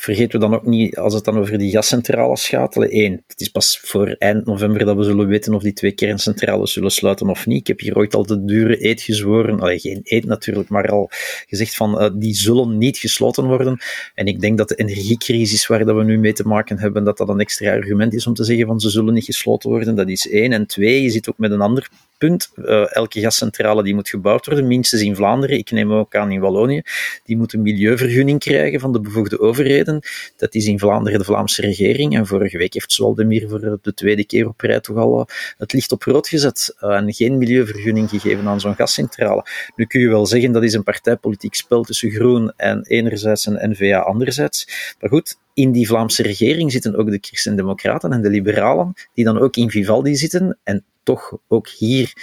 [0.01, 3.47] vergeten we dan ook niet, als het dan over die gascentrales gaat, één, het is
[3.47, 7.45] pas voor eind november dat we zullen weten of die twee kerncentrales zullen sluiten of
[7.45, 7.59] niet.
[7.59, 11.09] Ik heb hier ooit al de dure eet gezworen, allee, geen eet natuurlijk, maar al
[11.47, 13.79] gezegd van, uh, die zullen niet gesloten worden.
[14.13, 17.17] En ik denk dat de energiecrisis waar dat we nu mee te maken hebben, dat
[17.17, 19.95] dat een extra argument is om te zeggen van, ze zullen niet gesloten worden.
[19.95, 20.53] Dat is één.
[20.53, 21.89] En twee, je zit ook met een ander
[22.21, 22.51] punt.
[22.55, 26.39] Uh, elke gascentrale die moet gebouwd worden, minstens in Vlaanderen, ik neem ook aan in
[26.39, 26.81] Wallonië,
[27.23, 30.01] die moet een milieuvergunning krijgen van de bevoegde overheden.
[30.37, 32.15] Dat is in Vlaanderen de Vlaamse regering.
[32.15, 35.25] En vorige week heeft Zwaldemir voor de tweede keer op rij toch al eh,
[35.57, 39.45] het licht op rood gezet uh, en geen milieuvergunning gegeven aan zo'n gascentrale.
[39.75, 43.69] Nu kun je wel zeggen dat is een partijpolitiek spel tussen Groen en enerzijds en
[43.71, 44.67] N-VA anderzijds.
[44.99, 49.39] Maar goed, in die Vlaamse regering zitten ook de Christen-Democraten en de Liberalen, die dan
[49.39, 52.13] ook in Vivaldi zitten en toch ook hier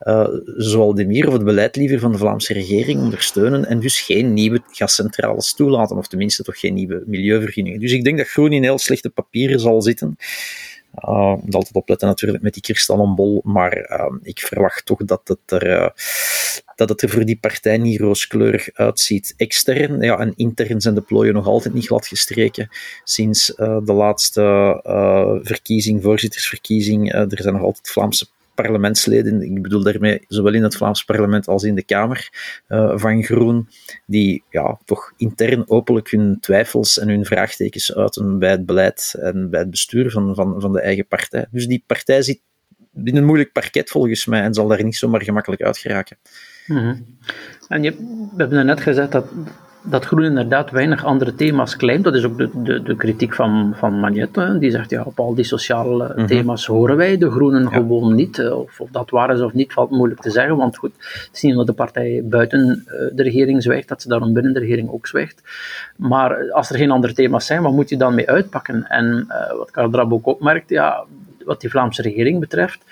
[0.00, 4.00] uh, zoal de Mier of het beleid liever van de Vlaamse regering ondersteunen en dus
[4.00, 7.80] geen nieuwe gascentrales toelaten, of tenminste toch geen nieuwe milieuvergunningen.
[7.80, 10.16] Dus ik denk dat Groen in heel slechte papieren zal zitten.
[11.08, 15.62] Uh, moet altijd opletten natuurlijk met die kristallenbol, maar uh, ik verwacht toch dat het,
[15.62, 15.92] er,
[16.86, 19.34] dat het er voor die partij niet rooskleurig uitziet.
[19.36, 22.68] Extern, ja, en intern zijn de plooien nog altijd niet glad gestreken
[23.04, 24.40] sinds de laatste
[25.42, 27.12] verkiezing, voorzittersverkiezing.
[27.12, 31.62] er zijn nog altijd Vlaamse parlementsleden, ik bedoel daarmee zowel in het Vlaams parlement als
[31.62, 32.28] in de Kamer
[32.94, 33.68] van Groen,
[34.06, 39.50] die ja, toch intern openlijk hun twijfels en hun vraagtekens uiten bij het beleid en
[39.50, 41.46] bij het bestuur van, van, van de eigen partij.
[41.50, 42.40] Dus die partij zit
[43.04, 46.16] in een moeilijk parket volgens mij en zal daar niet zomaar gemakkelijk uit geraken.
[46.66, 47.04] Mm
[47.68, 47.90] En je,
[48.36, 49.26] we hebben net gezegd dat
[49.84, 52.04] dat Groen inderdaad weinig andere thema's claimt.
[52.04, 54.56] Dat is ook de, de, de kritiek van, van Magnette.
[54.58, 56.26] Die zegt, ja, op al die sociale mhm.
[56.26, 58.38] thema's horen wij de Groenen gewoon niet.
[58.38, 60.56] Eh, of, of, dat waar is of niet, valt moeilijk te zeggen.
[60.56, 64.08] Want goed, het is niet omdat de partij buiten eh, de regering zwijgt, dat ze
[64.08, 65.42] daarom binnen de regering ook zwijgt.
[65.96, 68.86] Maar als er geen andere thema's zijn, wat moet je dan mee uitpakken?
[68.88, 71.04] En uh, wat Karl ook opmerkt, ja,
[71.44, 72.84] wat die Vlaamse regering betreft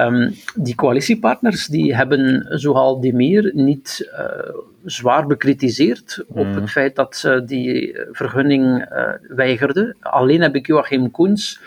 [0.00, 6.54] Um, die coalitiepartners die hebben zoal die meer niet uh, zwaar bekritiseerd op mm.
[6.54, 9.96] het feit dat ze die vergunning uh, weigerden.
[10.00, 11.60] Alleen heb ik Joachim Koens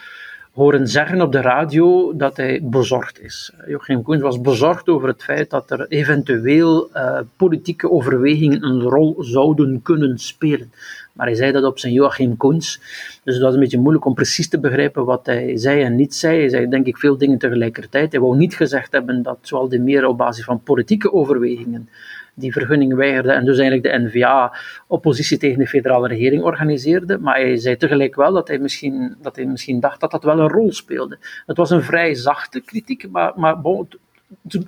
[0.54, 3.54] horen zeggen op de radio dat hij bezorgd is.
[3.68, 9.16] Joachim Koens was bezorgd over het feit dat er eventueel uh, politieke overwegingen een rol
[9.20, 10.72] zouden kunnen spelen.
[11.13, 12.80] Maar hij zei dat op zijn Joachim Koens.
[13.24, 16.16] Dus het was een beetje moeilijk om precies te begrijpen wat hij zei en niet
[16.16, 16.39] zei.
[16.39, 18.12] Hij zei denk ik veel dingen tegelijkertijd.
[18.12, 21.89] Hij wou niet gezegd hebben dat zoal de meer op basis van politieke overwegingen
[22.34, 24.56] die vergunning weigerde en dus eigenlijk de NVA
[24.88, 27.17] oppositie tegen de federale regering organiseerde.
[27.17, 30.39] Maar hij zei tegelijk wel dat hij misschien, dat hij misschien dacht dat dat wel
[30.39, 31.17] een rol speelde.
[31.46, 33.88] Het was een vrij zachte kritiek, maar, maar bon,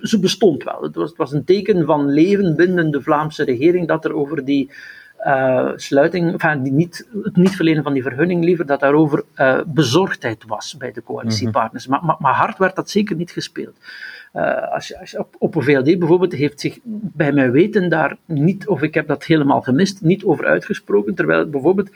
[0.00, 0.82] ze bestond wel.
[0.82, 4.44] Het was, het was een teken van leven binnen de Vlaamse regering dat er over
[4.44, 4.70] die
[5.26, 9.60] uh, sluiting, enfin, die niet, het niet verlenen van die vergunning liever, dat daarover uh,
[9.66, 11.86] bezorgdheid was bij de coalitiepartners.
[11.86, 12.06] Mhm.
[12.06, 13.76] maar, maar, hard werd dat zeker niet gespeeld.
[14.36, 18.68] Uh, als je, op, op een VLD bijvoorbeeld heeft zich bij mijn weten daar niet,
[18.68, 21.90] of ik heb dat helemaal gemist, niet over uitgesproken, terwijl bijvoorbeeld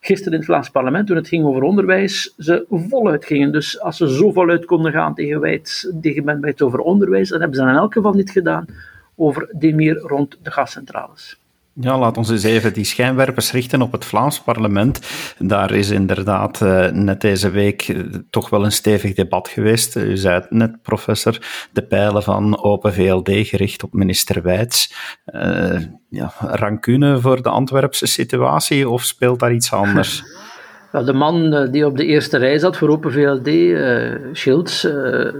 [0.00, 3.52] gisteren in het Vlaams parlement, toen het ging over onderwijs, ze voluit gingen.
[3.52, 7.40] Dus als ze zo voluit konden gaan tegen, Wijts, tegen Ben Wijts over onderwijs, dan
[7.40, 8.66] hebben ze in elk geval niet gedaan
[9.14, 11.38] over Demir rond de gascentrales.
[11.80, 15.00] Ja, laat ons eens even die schijnwerpers richten op het Vlaams parlement.
[15.38, 19.96] Daar is inderdaad uh, net deze week uh, toch wel een stevig debat geweest.
[19.96, 21.38] U zei het net, professor,
[21.72, 24.94] de pijlen van Open VLD gericht op minister Wijts.
[25.26, 30.22] Uh, ja, rancune voor de Antwerpse situatie of speelt daar iets anders?
[31.02, 34.84] de man eh, die op de eerste rij zat voor Open VLD, uh, eh, Schilds,
[34.84, 35.32] uh,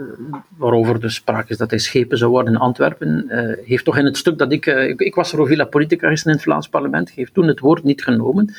[0.57, 3.27] waarover dus sprake is dat hij schepen zou worden in Antwerpen,
[3.65, 6.69] heeft toch in het stuk dat ik, ik, was voor Villa Politica in het Vlaams
[6.69, 8.55] parlement, heeft toen het woord niet genomen.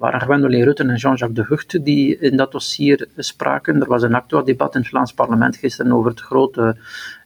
[0.00, 3.80] Waren Gwendoline Rutten en Jean-Jacques de Hucht die in dat dossier spraken.
[3.80, 6.76] Er was een actueel debat in het Vlaams parlement gisteren over het grote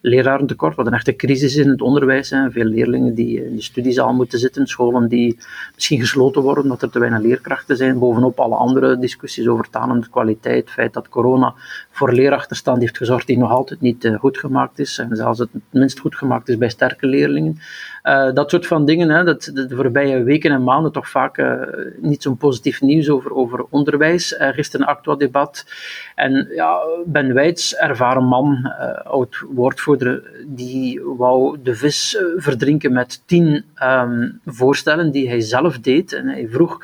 [0.01, 2.31] lerarentekort, wat een echte crisis in het onderwijs.
[2.31, 2.51] Hè.
[2.51, 5.39] Veel leerlingen die in de studiezaal moeten zitten, scholen die
[5.75, 10.09] misschien gesloten worden omdat er te weinig leerkrachten zijn, bovenop alle andere discussies over talende
[10.11, 11.55] kwaliteit, het feit dat corona
[11.91, 15.49] voor leerachterstand heeft gezorgd die nog altijd niet uh, goed gemaakt is, en zelfs het
[15.71, 17.59] minst goed gemaakt is bij sterke leerlingen.
[18.05, 21.63] Uh, dat soort van dingen, hè, dat de, voorbije weken en maanden toch vaak uh,
[21.97, 24.39] niet zo'n positief nieuws over, over onderwijs.
[24.39, 25.67] Er is een actueel debat.
[26.15, 28.73] En ja, Ben Wijts, ervaren man,
[29.05, 36.13] oud woordvoerder, die wou de vis verdrinken met tien um, voorstellen die hij zelf deed.
[36.13, 36.79] En hij vroeg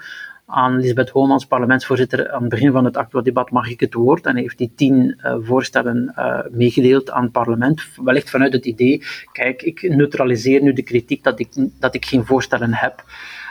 [0.51, 4.27] aan Lisbeth Holmans, parlementsvoorzitter, aan het begin van het actueel debat mag ik het woord.
[4.27, 7.83] En hij heeft die tien uh, voorstellen uh, meegedeeld aan het parlement.
[8.05, 12.25] Wellicht vanuit het idee, kijk, ik neutraliseer nu de kritiek dat ik, dat ik geen
[12.27, 13.05] voorstellen heb.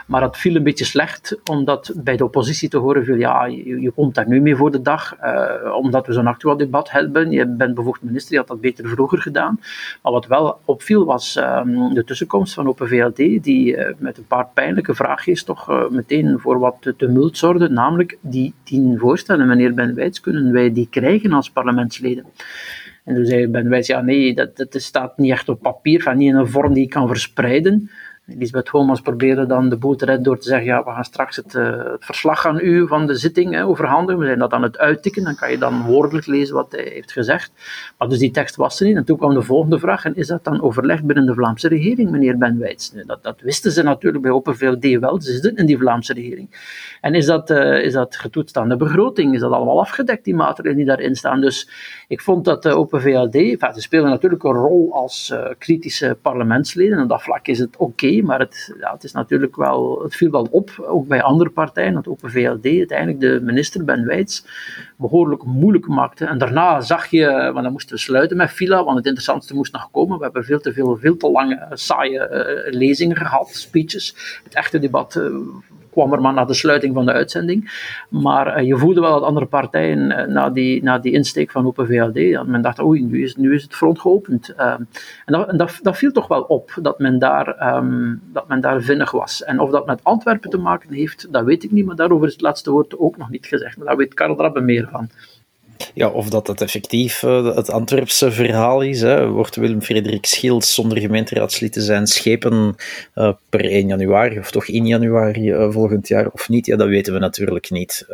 [0.09, 3.91] Maar het viel een beetje slecht, omdat bij de oppositie te horen viel, ja, je,
[3.95, 7.31] komt daar nu mee voor de dag, uh, omdat we zo'n actueel debat hebben.
[7.31, 9.59] Je bent bevoegd minister, je had dat beter vroeger gedaan.
[10.01, 14.27] Maar wat wel opviel was um, de tussenkomst van Open VLD, die uh, met een
[14.27, 19.73] paar pijnlijke vraagjes toch uh, meteen voor wat tumult zorgde, namelijk die tien voorstellen, meneer
[19.73, 22.25] Ben Wijts, kunnen wij die krijgen als parlementsleden?
[23.03, 26.17] En toen zei Ben Wijts, ja nee, dat, dat staat niet echt op papier, van
[26.17, 27.89] niet in een vorm die ik kan verspreiden.
[28.37, 31.53] Lisbeth Holmans probeerde dan de boel te door te zeggen, ja, we gaan straks het,
[31.53, 34.19] uh, het verslag aan u van de zitting hè, overhandigen.
[34.19, 37.11] We zijn dat aan het uittikken, dan kan je dan woordelijk lezen wat hij heeft
[37.11, 37.51] gezegd.
[37.97, 38.95] Maar dus die tekst was er niet.
[38.95, 42.09] En toen kwam de volgende vraag, en is dat dan overlegd binnen de Vlaamse regering,
[42.09, 42.93] meneer Ben Wijts?
[43.05, 46.49] Dat, dat wisten ze natuurlijk bij Open VLD wel, ze zitten in die Vlaamse regering.
[47.01, 49.33] En is dat, uh, is dat getoetst aan de begroting?
[49.33, 51.41] Is dat allemaal afgedekt, die maatregelen die daarin staan?
[51.41, 51.69] Dus
[52.07, 57.03] ik vond dat Open VLD, ze spelen natuurlijk een rol als uh, kritische parlementsleden, en
[57.03, 60.31] op dat vlak is het oké, maar het, ja, het, is natuurlijk wel, het viel
[60.31, 64.45] wel op, ook bij andere partijen, dat Open VLD uiteindelijk de minister Ben Wijts
[64.97, 66.25] behoorlijk moeilijk maakte.
[66.25, 69.73] En daarna zag je, want dan moesten we sluiten met fila, want het interessantste moest
[69.73, 70.17] nog komen.
[70.17, 74.41] We hebben veel te veel, veel te lange, saaie uh, lezingen gehad, speeches.
[74.43, 75.35] Het echte debat uh,
[75.91, 77.71] kwam er maar na de sluiting van de uitzending.
[78.09, 81.65] Maar uh, je voelde wel dat andere partijen uh, na, die, na die insteek van
[81.65, 84.53] Open VLD, dat men dacht, oei, nu is, nu is het front geopend.
[84.57, 84.87] Uh, en
[85.25, 89.11] dat, dat, dat, viel toch wel op, dat men, daar, um, dat men daar vinnig
[89.11, 89.43] was.
[89.43, 92.33] En of dat met Antwerpen te maken heeft, dat weet ik niet, maar daarover is
[92.33, 93.77] het laatste woord ook nog niet gezegd.
[93.77, 95.09] Maar daar weet Karel Drabbe meer van.
[95.93, 99.01] Ja, of dat het effectief uh, het Antwerpse verhaal is.
[99.01, 99.27] Hè.
[99.27, 102.75] Wordt Willem Frederik Schiels zonder gemeenteraadslid te zijn schepen
[103.15, 106.65] uh, per 1 januari, of toch 1 januari uh, volgend jaar, of niet?
[106.65, 108.05] Ja, dat weten we natuurlijk niet.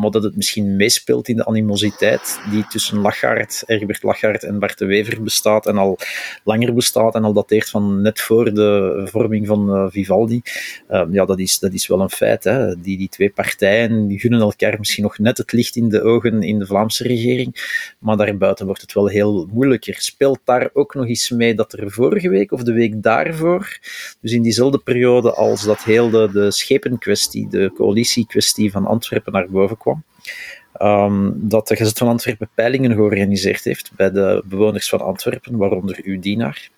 [0.00, 4.78] maar dat het misschien meespeelt in de animositeit die tussen Lachaert, Egbert Lachaert en Bart
[4.78, 5.98] de Wever bestaat, en al
[6.44, 10.42] langer bestaat, en al dateert van net voor de vorming van Vivaldi.
[11.10, 12.44] ja, dat is, dat is wel een feit.
[12.44, 12.80] Hè.
[12.80, 16.42] Die, die twee partijen die gunnen elkaar misschien nog net het licht in de ogen
[16.42, 17.76] in de Vlaamse regering.
[17.98, 19.94] Maar daarbuiten wordt het wel heel moeilijker.
[19.94, 23.78] Speelt daar ook nog eens mee dat er vorige week of de week daarvoor,
[24.20, 29.50] dus in diezelfde periode als dat heel de, de schepenkwestie, de coalitiekwestie van Antwerpen naar
[29.50, 30.04] boven kwam,
[30.82, 36.00] um, dat de Gezet van Antwerpen peilingen georganiseerd heeft bij de bewoners van Antwerpen, waaronder
[36.02, 36.70] uw dienaar.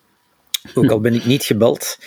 [0.74, 1.98] Ook al ben ik niet gebeld.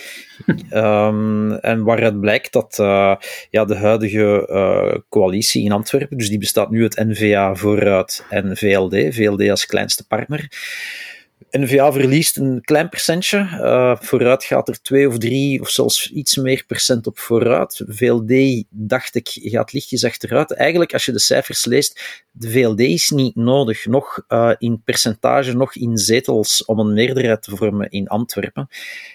[0.72, 3.16] um, en waaruit blijkt dat uh,
[3.50, 8.58] ja, de huidige uh, coalitie in Antwerpen, dus die bestaat nu uit NVA vooruit en
[8.58, 10.48] VLD, VLD als kleinste partner,
[11.52, 13.38] NVA verliest een klein percentje.
[13.38, 17.84] Uh, vooruit gaat er 2 of 3 of zelfs iets meer procent op vooruit.
[17.88, 20.54] VLD, dacht ik, gaat lichtjes achteruit.
[20.54, 25.56] Eigenlijk, als je de cijfers leest, de VLD is niet nodig, nog uh, in percentage,
[25.56, 28.68] nog in zetels, om een meerderheid te vormen in Antwerpen.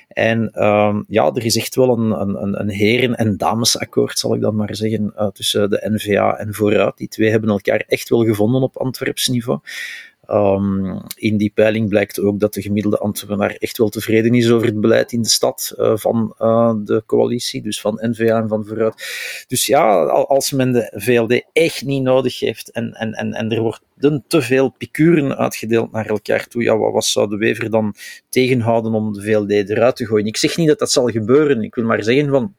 [0.08, 4.40] En uh, ja, er is echt wel een, een, een heren- en damesakkoord, zal ik
[4.40, 6.96] dan maar zeggen, uh, tussen de NVA en Vooruit.
[6.96, 9.60] Die twee hebben elkaar echt wel gevonden op Antwerps niveau.
[10.28, 14.66] Ehm, in die peiling blijkt ook dat de gemiddelde Antwerpenaar echt wel tevreden is over
[14.66, 18.64] het beleid in de stad uh, van uh, de coalitie, dus van NVA en van
[18.64, 19.44] Vooruit.
[19.48, 23.60] Dus ja, als men de VLD echt niet nodig heeft en, en, en, en er
[23.60, 23.82] wordt
[24.26, 27.94] te veel picuren uitgedeeld naar elkaar toe, ja, wat, wat zou de Wever dan
[28.28, 30.26] tegenhouden om de VLD eruit te gooien?
[30.26, 32.54] Ik zeg niet dat dat zal gebeuren, ik wil maar zeggen van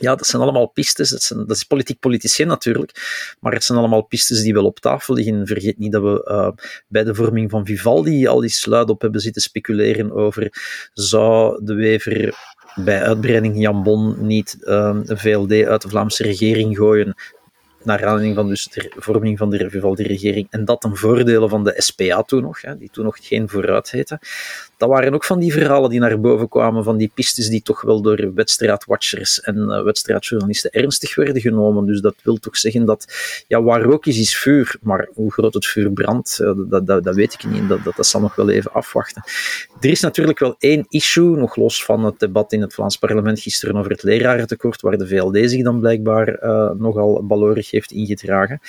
[0.00, 1.10] ja, dat zijn allemaal pistes.
[1.10, 2.92] Dat, zijn, dat is politiek politicien natuurlijk.
[3.40, 5.46] Maar het zijn allemaal pistes die wel op tafel liggen.
[5.46, 9.20] Vergeet niet dat we uh, bij de vorming van Vivaldi al die sluit op hebben
[9.20, 10.52] zitten speculeren over
[10.92, 12.34] zou de Wever
[12.74, 17.14] bij uitbreiding Jan Bon niet uh, een VLD uit de Vlaamse regering gooien
[17.82, 21.74] naar aanleiding van dus de vorming van de Vivaldi-regering, en dat ten voordele van de
[21.76, 24.20] SPA toen nog, hè, die toen nog geen vooruit heette.
[24.80, 27.82] Dat waren ook van die verhalen die naar boven kwamen, van die pistes die toch
[27.82, 31.86] wel door wedstrijdwatchers en uh, wedstrijdjournalisten ernstig werden genomen.
[31.86, 33.06] Dus dat wil toch zeggen dat,
[33.48, 34.76] ja, waar rook is, is vuur.
[34.82, 37.68] Maar hoe groot het vuur brandt, uh, dat, dat, dat, weet ik niet.
[37.68, 39.22] Dat, dat, dat zal nog wel even afwachten.
[39.80, 43.40] Er is natuurlijk wel één issue, nog los van het debat in het Vlaams parlement
[43.40, 48.60] gisteren over het lerarentekort, waar de VLD zich dan blijkbaar uh, nogal balorig heeft ingedragen.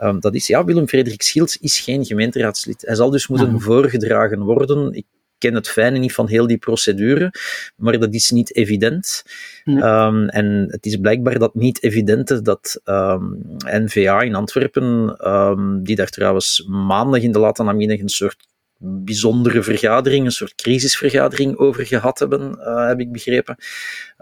[0.00, 2.82] Um, dat is, ja, Willem Frederik Schiels is geen gemeenteraadslid.
[2.86, 3.60] Hij zal dus moeten mm.
[3.60, 4.92] voorgedragen worden.
[4.92, 5.04] Ik
[5.38, 7.32] ken het fijne niet van heel die procedure,
[7.76, 9.24] maar dat is niet evident.
[9.64, 9.84] Nee.
[9.84, 15.16] Um, en het is blijkbaar dat niet evidente dat um, NVA in Antwerpen,
[15.82, 18.46] die daar trouwens maandag in de late namiddag een soort
[18.78, 23.56] bijzondere vergadering, een soort crisisvergadering over gehad hebben, uh, heb ik begrepen.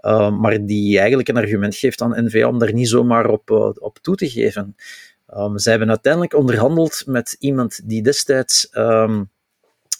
[0.04, 3.70] Uh, maar die eigenlijk een argument geeft aan NVA om daar niet zomaar op, uh,
[3.74, 4.76] op toe te geven.
[5.36, 9.30] Um, zij hebben uiteindelijk onderhandeld met iemand die destijds um,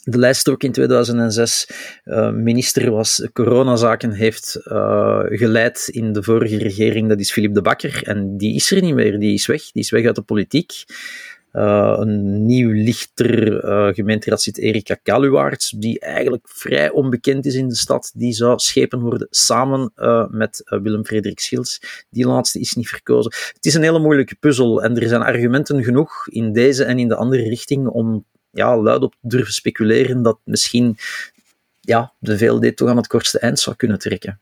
[0.05, 1.69] de lijststok in 2006
[2.05, 7.61] uh, minister was, coronazaken heeft uh, geleid in de vorige regering, dat is Philippe de
[7.61, 8.01] Bakker.
[8.03, 10.83] En die is er niet meer, die is weg, die is weg uit de politiek.
[11.53, 17.75] Uh, een nieuw lichter uh, gemeenteraadslid Erika Kaluwaerts, die eigenlijk vrij onbekend is in de
[17.75, 19.91] stad, die zou schepen worden samen
[20.29, 22.05] met Willem Frederik Schils.
[22.09, 23.31] Die laatste is niet verkozen.
[23.53, 27.07] Het is een hele moeilijke puzzel en er zijn argumenten genoeg in deze en in
[27.07, 30.97] de andere richting om ja, luid op durven speculeren dat misschien
[31.81, 34.39] ja, de VLD toch aan het kortste eind zou kunnen trekken.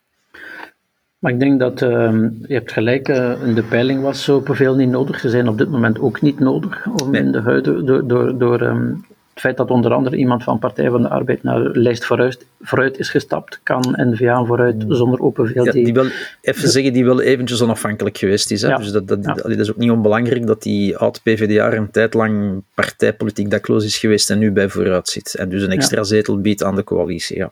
[1.20, 2.12] Maar ik denk dat uh,
[2.48, 5.20] je hebt gelijk, uh, in de peiling was zoveel niet nodig.
[5.20, 7.22] Ze zijn op dit moment ook niet nodig om nee.
[7.22, 10.90] in de huidige, door, door, door um, het feit dat onder andere iemand van Partij
[10.90, 14.94] van de Arbeid naar de lijst vooruit, vooruit is gestapt, kan N-VA vooruit hmm.
[14.94, 15.66] zonder open VLD.
[15.66, 16.06] Ja, die wil,
[16.42, 18.62] even zeggen, die wel eventjes onafhankelijk geweest is.
[18.62, 18.68] Hè?
[18.68, 18.78] Ja.
[18.78, 19.34] Dus dat, dat, ja.
[19.34, 24.30] dat, is ook niet onbelangrijk dat die oud-PVDA een tijd lang partijpolitiek dakloos is geweest
[24.30, 25.36] en nu bij vooruit zit.
[25.36, 27.38] En dus een extra zetel biedt aan de coalitie.
[27.38, 27.52] Ja.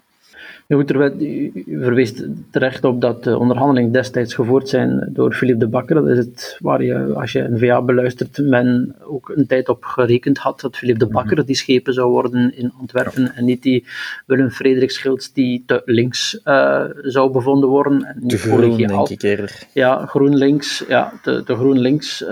[0.71, 2.13] Ja, goed, u verwees
[2.51, 5.95] terecht op dat de onderhandelingen destijds gevoerd zijn door Philippe de Bakker.
[5.95, 9.83] Dat is het waar je, als je een VA beluistert, men ook een tijd op
[9.83, 13.31] gerekend had dat Philippe de Bakker die schepen zou worden in Antwerpen ja.
[13.35, 13.85] en niet die
[14.25, 18.03] Willem Frederik Schilds die te links uh, zou bevonden worden.
[18.03, 19.63] En te groen, denk ik eerder.
[19.73, 22.29] Ja, groen links, ja, te, te groen links uh,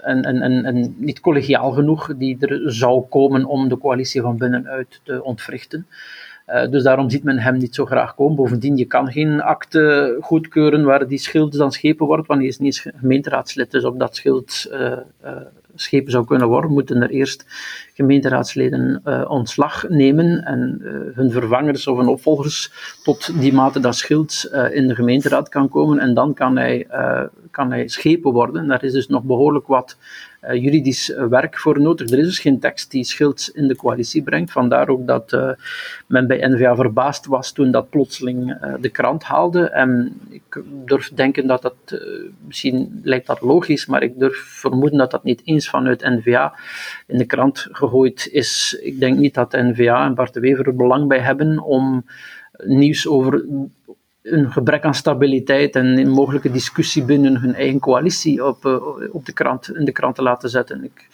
[0.00, 4.36] en, en, en, en niet collegiaal genoeg die er zou komen om de coalitie van
[4.36, 5.86] binnenuit te ontwrichten.
[6.52, 8.36] Uh, dus daarom ziet men hem niet zo graag komen.
[8.36, 12.58] Bovendien, je kan geen akte goedkeuren waar die schild dan schepen wordt, want hij is
[12.58, 13.70] niet gemeenteraadslid.
[13.70, 14.92] Dus op dat schild uh,
[15.24, 15.36] uh,
[15.74, 17.46] schepen zou kunnen worden, moeten er eerst
[18.00, 20.80] gemeenteraadsleden ontslag nemen en
[21.14, 25.98] hun vervangers of hun opvolgers tot die mate dat schild in de gemeenteraad kan komen.
[25.98, 26.86] En dan kan hij,
[27.50, 28.66] kan hij schepen worden.
[28.66, 29.96] Daar is dus nog behoorlijk wat
[30.44, 32.10] uh, juridisch werk voor nodig.
[32.10, 34.52] Er is dus geen tekst die Schilds in de coalitie brengt.
[34.52, 35.50] Vandaar ook dat uh,
[36.06, 39.68] men bij NVA verbaasd was toen dat plotseling uh, de krant haalde.
[39.68, 41.74] En ik durf denken dat dat,
[42.46, 46.54] misschien lijkt dat logisch, maar ik durf vermoeden dat dat niet eens vanuit NVA
[47.06, 48.78] in de krant gegooid is.
[48.82, 52.04] Ik denk niet dat NVA en Bart de Wever er belang bij hebben om
[52.64, 53.44] nieuws over
[54.22, 58.76] een gebrek aan stabiliteit en een mogelijke discussie binnen hun eigen coalitie op, uh,
[59.12, 60.84] op de krant, in de krant te laten zetten.
[60.84, 61.08] Ik,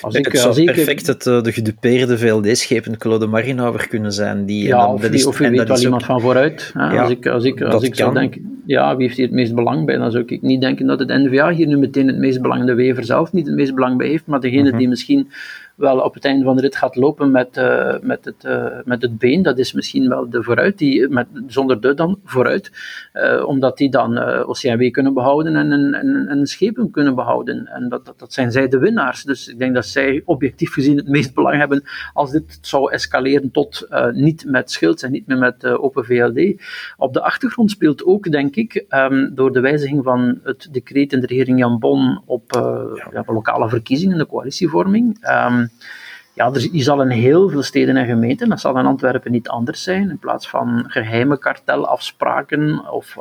[0.00, 4.44] als ik, het zou ik, perfect het, uh, de gedupeerde VLD-schepen Claude Marinauer kunnen zijn.
[4.46, 6.70] Die, ja, dan, of, die, is, of wie weet wel iemand ook, van vooruit.
[6.74, 9.54] Ja, als ik, als ik, als ik zou denken, ja, wie heeft hier het meest
[9.54, 9.96] belang bij?
[9.96, 12.74] Dan zou ik niet denken dat het NVA hier nu meteen het meest belang, de
[12.74, 14.78] Wever zelf niet het meest belang bij heeft, maar degene uh -huh.
[14.78, 15.30] die misschien
[15.76, 19.02] wel op het einde van de rit gaat lopen met, uh, met, het, uh, met
[19.02, 19.42] het been.
[19.42, 22.70] Dat is misschien wel de vooruit, die, met, zonder de dan vooruit.
[23.14, 27.66] Uh, omdat die dan OCMW kunnen behouden en, en, en, en schepen kunnen behouden.
[27.66, 29.22] En dat, dat, dat, zijn zij de winnaars.
[29.22, 33.50] Dus ik denk dat zij objectief gezien het meest belang hebben als dit zou escaleren
[33.50, 36.62] tot niet met Schilds en niet meer met Open VLD.
[36.96, 41.20] Op de achtergrond speelt ook, denk ik, um, door de wijziging van het decreet in
[41.20, 43.10] de regering Jan Bon op ja.
[43.12, 45.28] Ja, lokale verkiezingen, de coalitievorming.
[45.28, 45.70] Um,
[46.32, 49.48] ja, er, je zal in heel veel steden en gemeenten, dat zal in Antwerpen niet
[49.48, 53.16] anders zijn, in plaats van geheime kartelafspraken of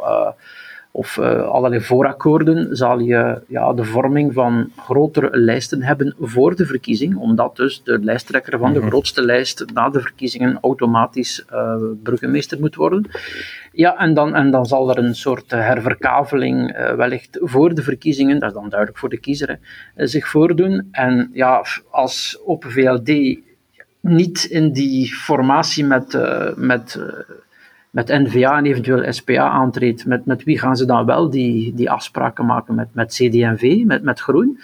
[0.91, 6.65] of uh, allerlei voorakkoorden, zal je ja, de vorming van grotere lijsten hebben voor de
[6.65, 8.87] verkiezing, omdat dus de lijsttrekker van de mhm.
[8.87, 13.09] grootste lijst na de verkiezingen automatisch uh, burgemeester moet worden.
[13.71, 18.39] Ja, en dan, en dan zal er een soort herverkaveling uh, wellicht voor de verkiezingen,
[18.39, 19.59] dat is dan duidelijk voor de kiezer,
[19.95, 20.87] zich voordoen.
[20.91, 23.39] En ja, als Open VLD
[23.99, 26.17] niet in die formatie met,
[26.55, 26.99] met
[27.91, 31.89] met NVA en eventueel SPA aantreedt, met, met wie gaan ze dan wel die, die
[31.91, 32.75] afspraken maken?
[32.75, 34.59] Met, met CD&V, met, met Groen?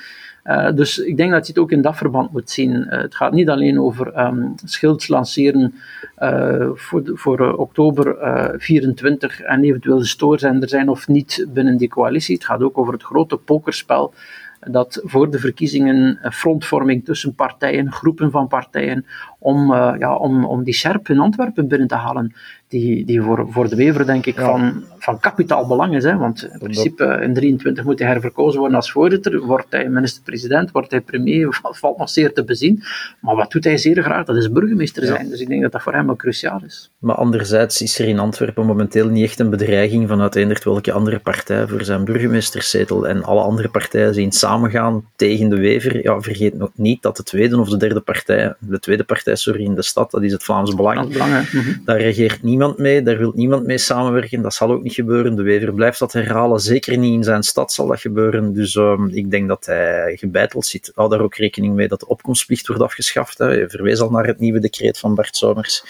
[0.48, 2.72] Uh, dus ik denk dat je het ook in dat verband moet zien.
[2.72, 5.74] Uh, het gaat niet alleen over um, schilds lanceren
[6.20, 8.16] uh, voor, voor oktober
[8.58, 12.36] 24 en eventueel de stoorzender zijn of niet binnen die coalitie.
[12.36, 14.14] Het gaat ook over het grote pokerspel
[14.60, 19.06] dat voor de verkiezingen frontvorming tussen partijen, groepen van partijen,
[19.40, 22.34] om, ja, om, om die scherp in Antwerpen binnen te halen
[22.68, 26.04] die, die voor, voor de Wever denk ik van, van kapitaal belang is.
[26.04, 26.18] Hè?
[26.18, 29.40] Want in principe in 23 moet hij herverkozen worden als voorzitter.
[29.40, 32.84] Wordt hij minister-president, wordt hij premier, valt nog zeer te bezien.
[33.22, 34.26] Maar wat doet hij zeer graag?
[34.26, 35.30] Dat is burgemeester zijn.
[35.30, 36.92] Dus ik denk dat dat voor hem ook cruciaal is.
[37.00, 41.20] Maar anderzijds is er in Antwerpen momenteel niet echt een bedreiging vanuit eender welke andere
[41.20, 43.08] partij voor zijn burgemeesterszetel.
[43.08, 46.04] En alle andere partijen zien samengaan tegen de Wever.
[46.04, 49.64] Ja, vergeet nog niet dat de tweede of de derde partij, de tweede partij sorry,
[49.64, 51.74] in de stad, dat is het Vlaams Belang, Belang mhm.
[51.86, 55.36] daar regeert niet niemand mee, daar wil niemand mee samenwerken, dat zal ook niet gebeuren.
[55.36, 58.54] De Wever blijft dat herhalen, zeker niet in zijn stad zal dat gebeuren.
[58.54, 60.92] Dus um, ik denk dat hij gebeiteld zit.
[60.96, 63.38] Hou daar ook rekening mee dat de opkomstplicht wordt afgeschaft.
[63.38, 63.70] Hè.
[63.70, 65.84] Verwees al naar het nieuwe decreet van Bart Somers,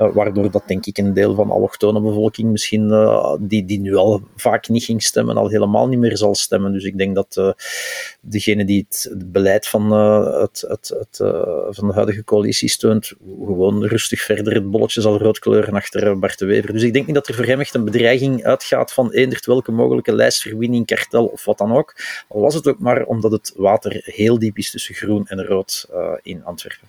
[0.00, 3.80] uh, waardoor dat denk ik een deel van de allochtone bevolking misschien, uh, die, die
[3.80, 6.72] nu al vaak niet ging stemmen, al helemaal niet meer zal stemmen.
[6.72, 7.50] Dus ik denk dat uh,
[8.20, 11.16] degene die het, beleid van, het, het, het,
[11.70, 13.12] van de huidige coalitie steunt,
[13.44, 16.72] gewoon rustig verder het bolletje zal roodkleuren achter Bart de Wever.
[16.72, 19.72] Dus ik denk niet dat er voor hem echt een bedreiging uitgaat van eendert welke
[19.72, 21.94] mogelijke lijstverwinning, kartel of wat dan ook.
[22.28, 25.88] Al was het ook maar omdat het water heel diep is tussen groen en rood
[25.92, 26.88] uh, in Antwerpen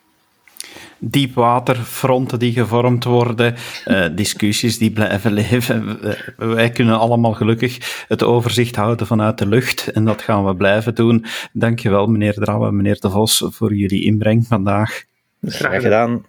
[1.00, 3.56] diepwaterfronten die gevormd worden,
[3.86, 6.00] uh, discussies die blijven leven.
[6.36, 10.96] wij kunnen allemaal gelukkig het overzicht houden vanuit de lucht en dat gaan we blijven
[10.96, 11.26] doen.
[11.54, 15.04] Dankjewel meneer Drouwe, meneer De Vos, voor jullie inbreng vandaag.
[15.42, 16.26] Graag gedaan.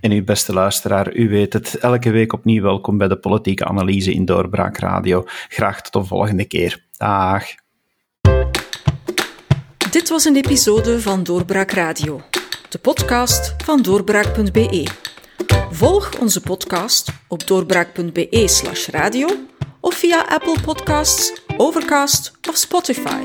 [0.00, 4.12] En uw beste luisteraar, u weet het, elke week opnieuw welkom bij de politieke analyse
[4.12, 5.24] in Doorbraak Radio.
[5.48, 6.84] Graag tot de volgende keer.
[6.96, 7.44] Dag.
[9.90, 12.20] Dit was een episode van Doorbraak Radio,
[12.68, 14.86] de podcast van doorbraak.be.
[15.70, 19.28] Volg onze podcast op doorbraak.be/radio
[19.80, 23.24] of via Apple Podcasts, Overcast of Spotify.